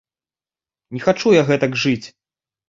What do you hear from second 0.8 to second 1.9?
Не хачу я гэтак